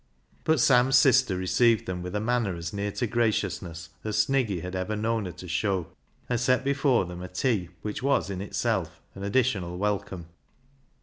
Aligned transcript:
But 0.45 0.59
Sam's 0.59 0.97
sister 0.97 1.37
received 1.37 1.85
them 1.85 2.01
with 2.01 2.15
a 2.15 2.19
manner 2.19 2.53
120 2.53 2.55
BECKSIDE 2.55 2.75
LIGHTS 2.75 2.97
as 2.97 3.03
near 3.03 3.07
to 3.07 3.13
graciousness 3.13 3.89
as 4.03 4.25
Sniggy 4.25 4.61
had 4.63 4.75
ever 4.75 4.95
known 4.95 5.25
her 5.25 5.31
to 5.33 5.47
show, 5.47 5.89
and 6.27 6.39
set 6.39 6.63
before 6.63 7.05
them 7.05 7.21
a 7.21 7.27
tea 7.27 7.69
which 7.83 8.01
was 8.01 8.31
in 8.31 8.41
itself 8.41 8.99
an 9.13 9.21
additional 9.21 9.77
welcome. 9.77 10.25